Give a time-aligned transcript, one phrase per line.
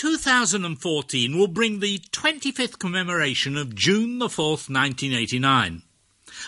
[0.00, 5.82] 2014 will bring the 25th commemoration of June the 4th, 1989.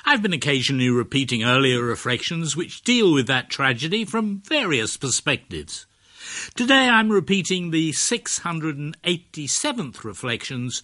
[0.07, 5.85] I've been occasionally repeating earlier reflections which deal with that tragedy from various perspectives.
[6.55, 10.83] Today I'm repeating the 687th reflections,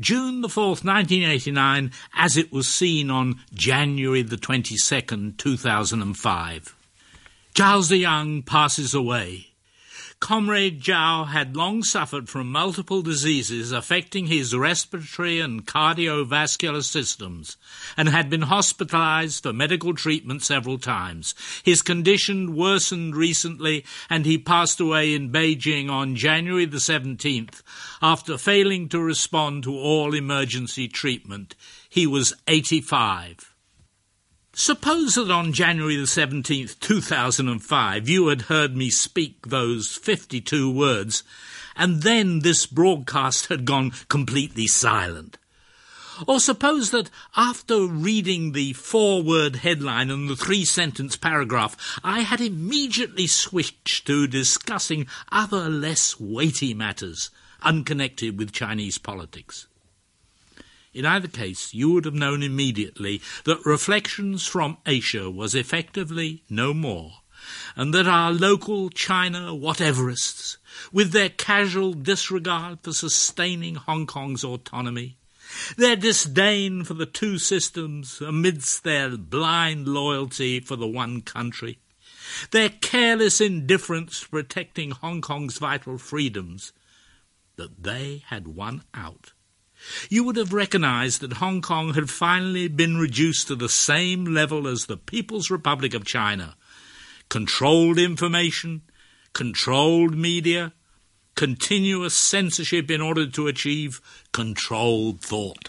[0.00, 6.74] June the 4th, 1989, as it was seen on January the 22nd, 2005.
[7.54, 9.47] Zhao Ziyang passes away.
[10.20, 17.56] Comrade Zhao had long suffered from multiple diseases affecting his respiratory and cardiovascular systems
[17.96, 21.34] and had been hospitalized for medical treatment several times.
[21.62, 27.62] His condition worsened recently and he passed away in Beijing on January the 17th
[28.02, 31.54] after failing to respond to all emergency treatment.
[31.88, 33.47] He was 85.
[34.60, 41.22] Suppose that on January the 17th, 2005, you had heard me speak those 52 words,
[41.76, 45.38] and then this broadcast had gone completely silent.
[46.26, 52.22] Or suppose that after reading the four word headline and the three sentence paragraph, I
[52.22, 57.30] had immediately switched to discussing other less weighty matters
[57.62, 59.68] unconnected with Chinese politics.
[60.94, 66.72] In either case, you would have known immediately that Reflections from Asia was effectively no
[66.72, 67.20] more,
[67.76, 70.56] and that our local China whateverists,
[70.92, 75.18] with their casual disregard for sustaining Hong Kong's autonomy,
[75.76, 81.78] their disdain for the two systems amidst their blind loyalty for the one country,
[82.50, 86.72] their careless indifference protecting Hong Kong's vital freedoms,
[87.56, 89.32] that they had won out
[90.08, 94.66] you would have recognized that Hong Kong had finally been reduced to the same level
[94.66, 96.56] as the People's Republic of China.
[97.28, 98.82] Controlled information,
[99.32, 100.72] controlled media,
[101.34, 104.00] continuous censorship in order to achieve
[104.32, 105.68] controlled thought.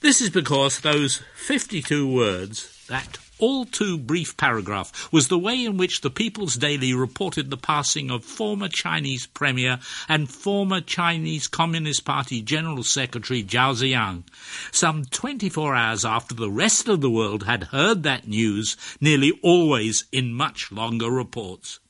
[0.00, 5.76] This is because those 52 words, that all too brief paragraph was the way in
[5.76, 12.04] which the People's Daily reported the passing of former Chinese Premier and former Chinese Communist
[12.04, 14.22] Party General Secretary Zhao Ziyang,
[14.70, 20.04] some 24 hours after the rest of the world had heard that news, nearly always
[20.12, 21.80] in much longer reports.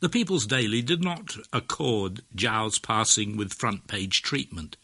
[0.00, 4.76] The People's Daily did not accord Zhao's passing with front page treatment.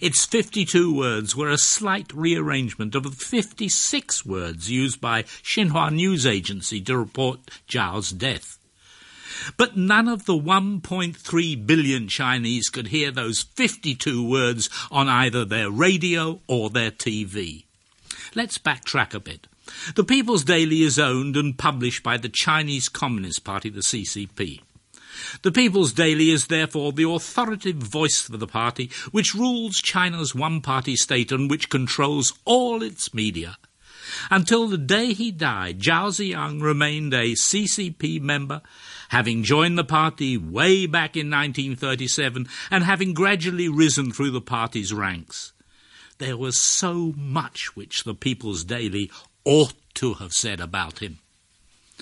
[0.00, 6.26] Its 52 words were a slight rearrangement of the 56 words used by Xinhua News
[6.26, 8.58] Agency to report Zhao's death.
[9.56, 15.70] But none of the 1.3 billion Chinese could hear those 52 words on either their
[15.70, 17.64] radio or their TV.
[18.34, 19.46] Let's backtrack a bit.
[19.94, 24.60] The People's Daily is owned and published by the Chinese Communist Party, the CCP.
[25.42, 30.96] The People's Daily is therefore the authoritative voice for the party which rules China's one-party
[30.96, 33.58] state and which controls all its media.
[34.30, 38.60] Until the day he died, Zhao Ziyang remained a CCP member,
[39.08, 44.92] having joined the party way back in 1937 and having gradually risen through the party's
[44.92, 45.52] ranks.
[46.18, 49.10] There was so much which the People's Daily
[49.44, 51.18] ought to have said about him.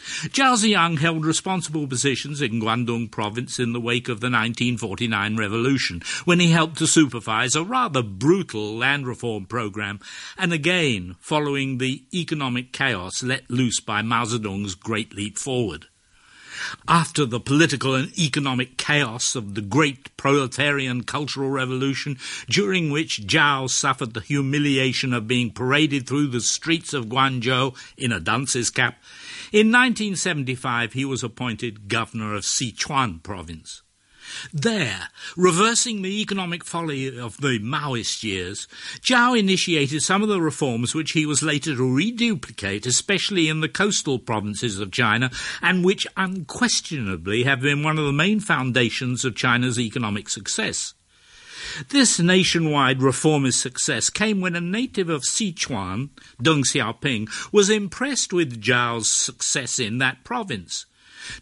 [0.00, 6.02] Zhao Ziyang held responsible positions in Guangdong province in the wake of the 1949 revolution,
[6.24, 10.00] when he helped to supervise a rather brutal land reform program,
[10.38, 15.86] and again following the economic chaos let loose by Mao Zedong's Great Leap Forward.
[16.88, 23.68] After the political and economic chaos of the great proletarian cultural revolution, during which Zhao
[23.68, 29.02] suffered the humiliation of being paraded through the streets of Guangzhou in a dunce's cap,
[29.52, 33.82] in 1975, he was appointed governor of Sichuan province.
[34.52, 38.66] There, reversing the economic folly of the Maoist years,
[39.00, 43.68] Zhao initiated some of the reforms which he was later to reduplicate, especially in the
[43.68, 45.30] coastal provinces of China,
[45.62, 50.94] and which unquestionably have been one of the main foundations of China's economic success.
[51.88, 56.10] This nationwide reformist success came when a native of Sichuan,
[56.42, 60.86] Deng Xiaoping, was impressed with Zhao's success in that province.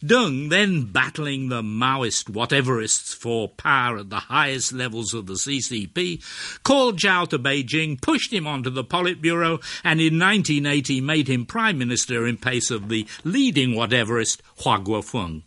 [0.03, 6.23] Deng, then battling the Maoist whateverists for power at the highest levels of the CCP,
[6.63, 11.79] called Zhao to Beijing, pushed him onto the Politburo, and in 1980 made him prime
[11.79, 15.43] minister in place of the leading whateverist Hua Guofeng.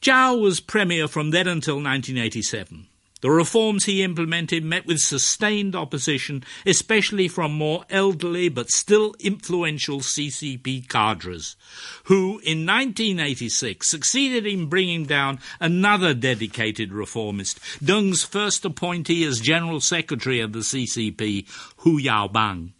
[0.00, 2.86] Zhao was premier from then until 1987.
[3.22, 10.00] The reforms he implemented met with sustained opposition, especially from more elderly but still influential
[10.00, 11.56] CCP cadres,
[12.04, 19.80] who in 1986 succeeded in bringing down another dedicated reformist, Deng's first appointee as General
[19.80, 21.46] Secretary of the CCP,
[21.78, 22.72] Hu Yaobang.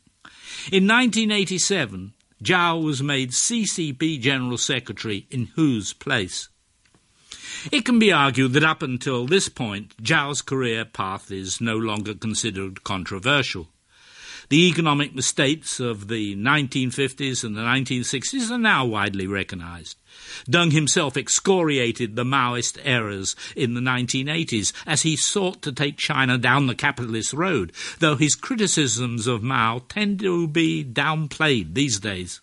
[0.71, 2.13] In 1987,
[2.45, 6.51] Zhao was made CCP General Secretary in Hu's place.
[7.71, 12.15] It can be argued that up until this point, Zhao's career path is no longer
[12.15, 13.69] considered controversial.
[14.49, 19.97] The economic mistakes of the 1950s and the 1960s are now widely recognized.
[20.49, 26.39] Deng himself excoriated the Maoist errors in the 1980s as he sought to take China
[26.39, 32.41] down the capitalist road, though his criticisms of Mao tend to be downplayed these days.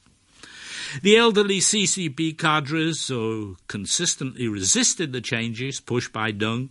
[1.02, 6.70] The elderly CCP cadres who consistently resisted the changes pushed by Deng,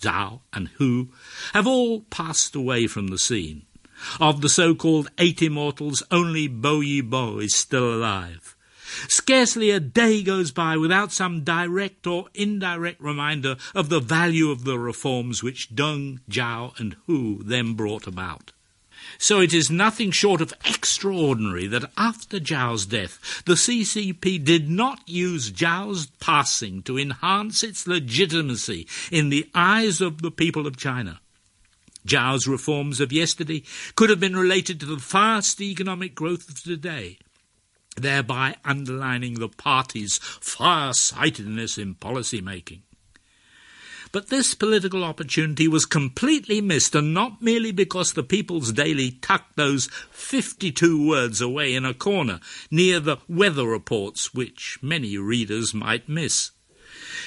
[0.00, 1.10] Zhao, and Hu
[1.52, 3.66] have all passed away from the scene.
[4.20, 8.56] Of the so-called eight immortals, only Bo Yibo is still alive.
[9.08, 14.64] Scarcely a day goes by without some direct or indirect reminder of the value of
[14.64, 18.52] the reforms which Deng, Zhao, and Hu then brought about.
[19.18, 25.00] So it is nothing short of extraordinary that after Zhao's death, the CCP did not
[25.08, 31.20] use Zhao's passing to enhance its legitimacy in the eyes of the people of China.
[32.06, 33.64] Zhao's reforms of yesterday
[33.96, 37.18] could have been related to the fast economic growth of today,
[37.96, 42.82] thereby underlining the party's far-sightedness in policy making.
[44.16, 49.56] But this political opportunity was completely missed, and not merely because the People's Daily tucked
[49.56, 52.40] those 52 words away in a corner
[52.70, 56.52] near the weather reports, which many readers might miss.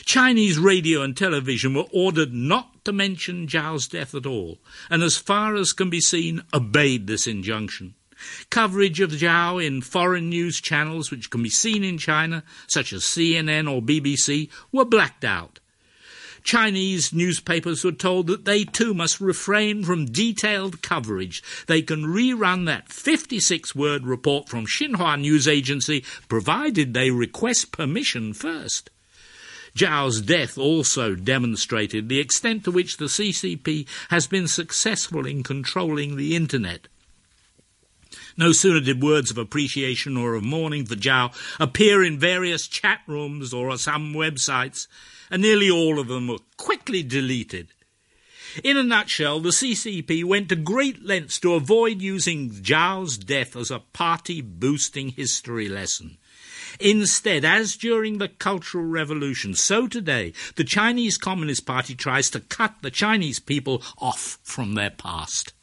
[0.04, 4.58] Chinese radio and television were ordered not to mention Zhao's death at all,
[4.90, 7.94] and as far as can be seen, obeyed this injunction.
[8.50, 13.04] Coverage of Zhao in foreign news channels which can be seen in China, such as
[13.04, 15.60] CNN or BBC, were blacked out,
[16.44, 21.44] Chinese newspapers were told that they too must refrain from detailed coverage.
[21.68, 28.34] They can rerun that 56 word report from Xinhua News Agency provided they request permission
[28.34, 28.90] first.
[29.76, 36.16] Zhao's death also demonstrated the extent to which the CCP has been successful in controlling
[36.16, 36.88] the internet.
[38.36, 43.02] No sooner did words of appreciation or of mourning for Zhao appear in various chat
[43.06, 44.88] rooms or some websites
[45.30, 47.70] and nearly all of them were quickly deleted.
[48.64, 53.70] In a nutshell, the CCP went to great lengths to avoid using Zhao's death as
[53.70, 56.18] a party boosting history lesson.
[56.80, 62.76] Instead, as during the Cultural Revolution, so today, the Chinese Communist Party tries to cut
[62.82, 65.54] the Chinese people off from their past.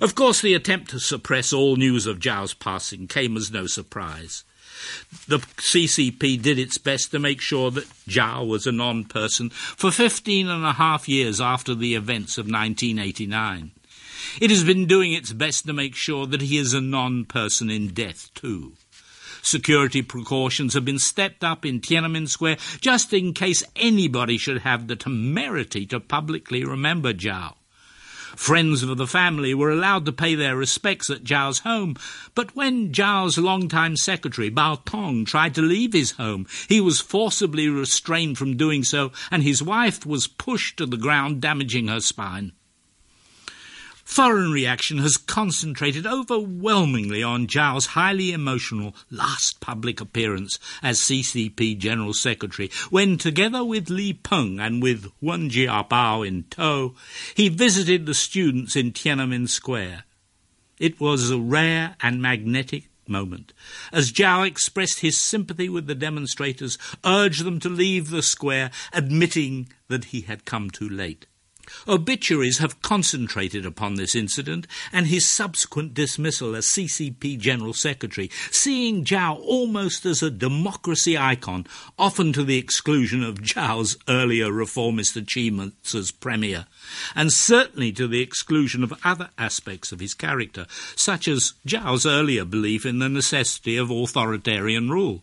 [0.00, 4.44] Of course, the attempt to suppress all news of Zhao's passing came as no surprise
[5.28, 10.48] the CCP did its best to make sure that Zhao was a non-person for 15
[10.48, 13.72] and a half years after the events of 1989.
[14.40, 17.88] It has been doing its best to make sure that he is a non-person in
[17.88, 18.74] death too.
[19.42, 24.88] Security precautions have been stepped up in Tiananmen Square just in case anybody should have
[24.88, 27.54] the temerity to publicly remember Zhao.
[28.36, 31.96] Friends of the family were allowed to pay their respects at Zhao's home,
[32.34, 37.68] but when Zhao's longtime secretary, Bao Tong, tried to leave his home, he was forcibly
[37.68, 42.52] restrained from doing so, and his wife was pushed to the ground, damaging her spine.
[44.06, 52.14] Foreign reaction has concentrated overwhelmingly on Zhao's highly emotional last public appearance as CCP General
[52.14, 56.94] Secretary, when, together with Li Peng and with Wen Jiabao in tow,
[57.34, 60.04] he visited the students in Tiananmen Square.
[60.78, 63.52] It was a rare and magnetic moment,
[63.92, 69.68] as Zhao expressed his sympathy with the demonstrators, urged them to leave the square, admitting
[69.88, 71.26] that he had come too late.
[71.88, 79.04] Obituaries have concentrated upon this incident and his subsequent dismissal as CCP General Secretary, seeing
[79.04, 81.66] Zhao almost as a democracy icon,
[81.98, 86.66] often to the exclusion of Zhao's earlier reformist achievements as Premier,
[87.14, 92.44] and certainly to the exclusion of other aspects of his character, such as Zhao's earlier
[92.44, 95.22] belief in the necessity of authoritarian rule.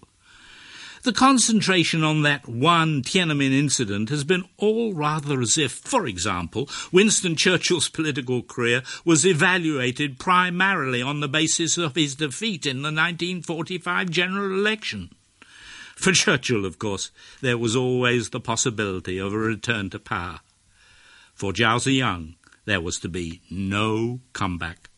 [1.04, 6.70] The concentration on that one Tiananmen incident has been all rather as if, for example,
[6.94, 12.88] Winston Churchill's political career was evaluated primarily on the basis of his defeat in the
[12.88, 15.10] 1945 general election.
[15.98, 20.40] For Churchill, of course, there was always the possibility of a return to power.
[21.34, 24.90] For Zhao Ziyang, there was to be no comeback.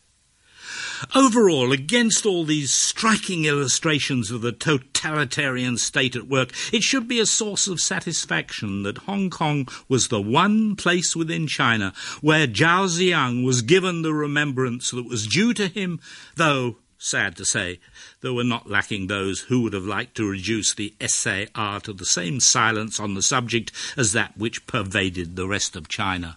[1.14, 7.20] Overall, against all these striking illustrations of the totalitarian state at work, it should be
[7.20, 12.86] a source of satisfaction that Hong Kong was the one place within China where Zhao
[12.88, 16.00] Ziyang was given the remembrance that was due to him,
[16.36, 17.78] though sad to say,
[18.20, 22.06] there were not lacking those who would have liked to reduce the SAR to the
[22.06, 26.36] same silence on the subject as that which pervaded the rest of China.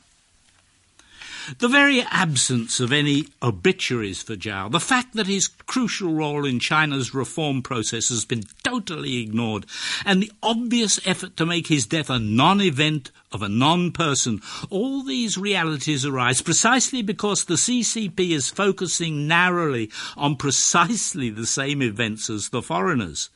[1.59, 6.59] The very absence of any obituaries for Zhao, the fact that his crucial role in
[6.59, 9.65] China's reform process has been totally ignored,
[10.05, 14.41] and the obvious effort to make his death a non event of a non person,
[14.69, 21.81] all these realities arise precisely because the CCP is focusing narrowly on precisely the same
[21.81, 23.29] events as the foreigners.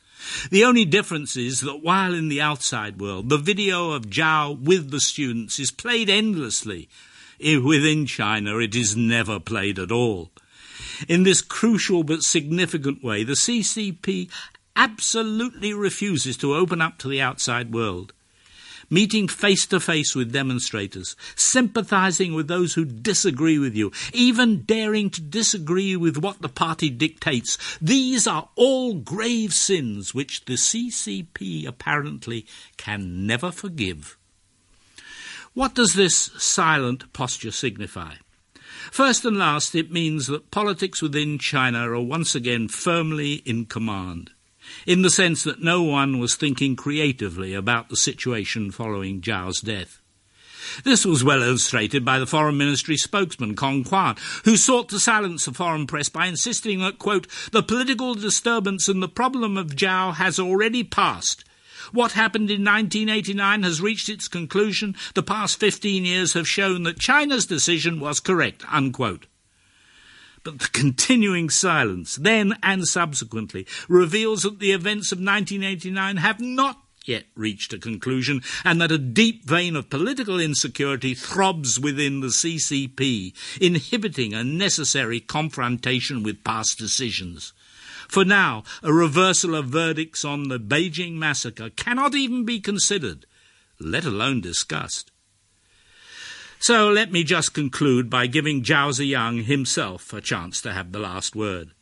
[0.50, 4.90] The only difference is that while in the outside world the video of Zhao with
[4.90, 6.88] the students is played endlessly,
[7.44, 10.30] within China it is never played at all.
[11.08, 14.30] In this crucial but significant way, the CCP
[14.74, 18.12] absolutely refuses to open up to the outside world.
[18.90, 25.10] Meeting face to face with demonstrators, sympathizing with those who disagree with you, even daring
[25.10, 31.66] to disagree with what the party dictates, these are all grave sins which the CCP
[31.66, 32.46] apparently
[32.76, 34.16] can never forgive.
[35.54, 38.14] What does this silent posture signify?
[38.90, 44.32] First and last, it means that politics within China are once again firmly in command,
[44.84, 50.00] in the sense that no one was thinking creatively about the situation following Zhao's death.
[50.82, 55.44] This was well illustrated by the Foreign Ministry spokesman, Kong Quan, who sought to silence
[55.44, 60.14] the foreign press by insisting that, quote, the political disturbance and the problem of Zhao
[60.14, 61.44] has already passed
[61.92, 64.96] what happened in 1989 has reached its conclusion.
[65.14, 68.64] The past 15 years have shown that China's decision was correct.
[68.70, 69.26] Unquote.
[70.42, 76.80] But the continuing silence, then and subsequently, reveals that the events of 1989 have not
[77.06, 82.28] yet reached a conclusion, and that a deep vein of political insecurity throbs within the
[82.28, 87.52] CCP, inhibiting a necessary confrontation with past decisions.
[88.08, 93.26] For now, a reversal of verdicts on the Beijing massacre cannot even be considered,
[93.78, 95.10] let alone discussed.
[96.58, 100.98] So let me just conclude by giving Zhao Ziyang himself a chance to have the
[100.98, 101.72] last word.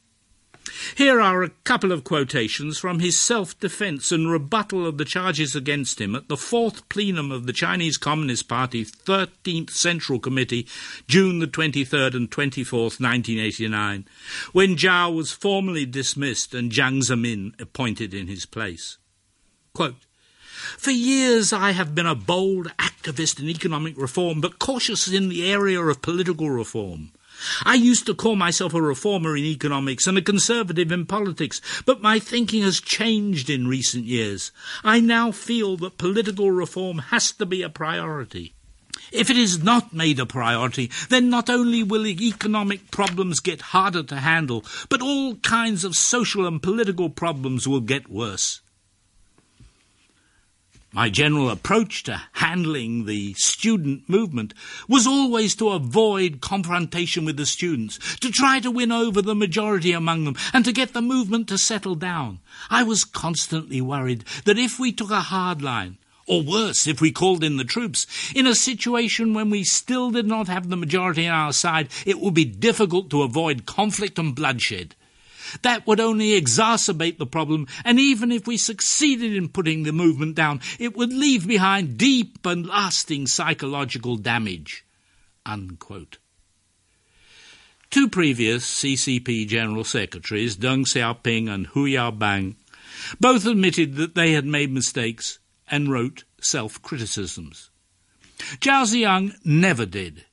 [0.97, 5.55] Here are a couple of quotations from his self defense and rebuttal of the charges
[5.57, 10.67] against him at the fourth plenum of the Chinese Communist Party 13th Central Committee,
[11.09, 14.07] June the 23rd and 24th, 1989,
[14.53, 18.99] when Zhao was formally dismissed and Jiang Zemin appointed in his place.
[19.75, 19.97] Quote,
[20.79, 25.51] for years I have been a bold activist in economic reform, but cautious in the
[25.51, 27.13] area of political reform.
[27.65, 32.03] I used to call myself a reformer in economics and a conservative in politics, but
[32.03, 34.53] my thinking has changed in recent years.
[34.85, 38.55] I now feel that political reform has to be a priority.
[39.11, 44.03] If it is not made a priority, then not only will economic problems get harder
[44.05, 48.61] to handle, but all kinds of social and political problems will get worse.
[50.95, 54.53] My general approach to handling the student movement
[54.87, 59.93] was always to avoid confrontation with the students, to try to win over the majority
[59.93, 62.41] among them, and to get the movement to settle down.
[62.69, 65.97] I was constantly worried that if we took a hard line,
[66.27, 70.27] or worse, if we called in the troops, in a situation when we still did
[70.27, 74.35] not have the majority on our side, it would be difficult to avoid conflict and
[74.35, 74.95] bloodshed.
[75.61, 80.35] That would only exacerbate the problem, and even if we succeeded in putting the movement
[80.35, 84.85] down, it would leave behind deep and lasting psychological damage.
[85.45, 86.19] Unquote.
[87.91, 92.55] Two previous CCP General Secretaries, Deng Xiaoping and Hu Yaobang,
[93.21, 95.39] both admitted that they had made mistakes
[95.71, 97.71] and wrote self criticisms.
[98.39, 100.25] Zhao Ziyang never did.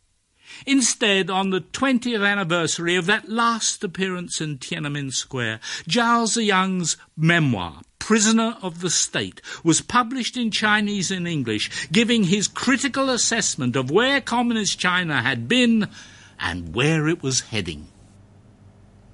[0.66, 7.82] Instead, on the 20th anniversary of that last appearance in Tiananmen Square, Zhao Ziyang's memoir,
[8.00, 13.92] Prisoner of the State, was published in Chinese and English, giving his critical assessment of
[13.92, 15.88] where Communist China had been
[16.40, 17.88] and where it was heading.